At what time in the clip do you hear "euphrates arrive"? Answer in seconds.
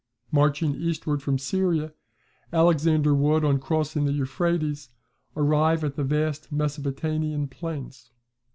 4.11-5.83